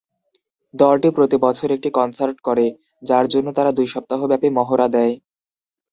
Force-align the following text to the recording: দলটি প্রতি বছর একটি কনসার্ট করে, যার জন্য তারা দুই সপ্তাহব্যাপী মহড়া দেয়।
দলটি 0.73 1.09
প্রতি 1.17 1.37
বছর 1.37 1.67
একটি 1.71 1.89
কনসার্ট 1.97 2.37
করে, 2.47 2.65
যার 3.03 3.25
জন্য 3.33 3.47
তারা 3.57 3.71
দুই 3.77 3.87
সপ্তাহব্যাপী 3.93 4.49
মহড়া 4.57 4.87
দেয়। 4.95 5.13